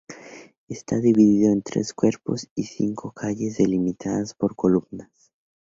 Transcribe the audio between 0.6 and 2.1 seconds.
Está dividido en tres